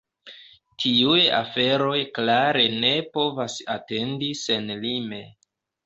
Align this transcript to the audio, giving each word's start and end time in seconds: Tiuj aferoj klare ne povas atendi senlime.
Tiuj 0.83 1.17
aferoj 1.41 1.99
klare 2.17 2.67
ne 2.81 2.93
povas 3.13 3.61
atendi 3.79 4.35
senlime. 4.45 5.27